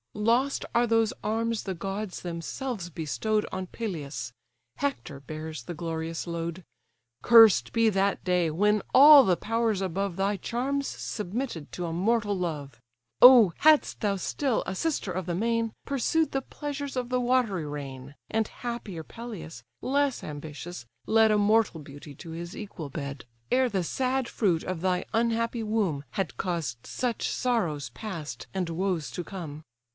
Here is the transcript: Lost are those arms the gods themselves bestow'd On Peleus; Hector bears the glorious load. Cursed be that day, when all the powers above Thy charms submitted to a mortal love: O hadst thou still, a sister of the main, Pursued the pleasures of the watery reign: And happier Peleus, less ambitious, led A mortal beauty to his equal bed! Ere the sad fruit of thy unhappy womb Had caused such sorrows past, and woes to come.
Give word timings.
Lost 0.15 0.65
are 0.75 0.85
those 0.85 1.13
arms 1.23 1.63
the 1.63 1.73
gods 1.75 2.21
themselves 2.21 2.89
bestow'd 2.89 3.45
On 3.51 3.67
Peleus; 3.67 4.33
Hector 4.77 5.19
bears 5.21 5.63
the 5.63 5.75
glorious 5.75 6.27
load. 6.27 6.63
Cursed 7.21 7.71
be 7.71 7.87
that 7.89 8.23
day, 8.23 8.49
when 8.49 8.81
all 8.95 9.23
the 9.23 9.37
powers 9.37 9.79
above 9.79 10.15
Thy 10.17 10.37
charms 10.37 10.87
submitted 10.87 11.71
to 11.73 11.85
a 11.85 11.93
mortal 11.93 12.37
love: 12.37 12.81
O 13.21 13.53
hadst 13.59 14.01
thou 14.01 14.15
still, 14.15 14.63
a 14.65 14.75
sister 14.75 15.11
of 15.11 15.27
the 15.27 15.35
main, 15.35 15.71
Pursued 15.85 16.31
the 16.31 16.41
pleasures 16.41 16.95
of 16.97 17.09
the 17.09 17.21
watery 17.21 17.65
reign: 17.65 18.15
And 18.29 18.47
happier 18.47 19.03
Peleus, 19.03 19.63
less 19.81 20.23
ambitious, 20.23 20.85
led 21.05 21.31
A 21.31 21.37
mortal 21.37 21.79
beauty 21.79 22.15
to 22.15 22.31
his 22.31 22.55
equal 22.57 22.89
bed! 22.89 23.25
Ere 23.51 23.69
the 23.69 23.83
sad 23.83 24.27
fruit 24.27 24.63
of 24.63 24.81
thy 24.81 25.05
unhappy 25.13 25.63
womb 25.63 26.03
Had 26.11 26.37
caused 26.37 26.85
such 26.85 27.29
sorrows 27.29 27.89
past, 27.91 28.47
and 28.53 28.69
woes 28.69 29.09
to 29.11 29.23
come. 29.23 29.63